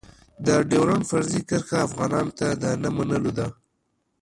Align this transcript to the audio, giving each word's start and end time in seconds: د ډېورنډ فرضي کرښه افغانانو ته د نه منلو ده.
د 0.45 0.47
ډېورنډ 0.69 1.03
فرضي 1.11 1.41
کرښه 1.49 1.77
افغانانو 1.87 2.31
ته 2.39 2.47
د 2.61 2.63
نه 2.81 2.89
منلو 2.95 3.31
ده. 3.37 3.47